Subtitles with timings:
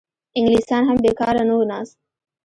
[0.37, 1.95] انګلیسیان هم بېکاره نه وو ناست.